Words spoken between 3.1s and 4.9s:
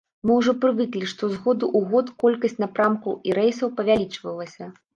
і рэйсаў павялічвалася.